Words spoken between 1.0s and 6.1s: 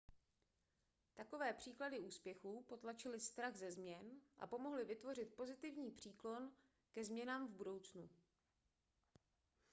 takové příklady úspěchu potlačily strach ze změn a pomohly vytvořit pozitivní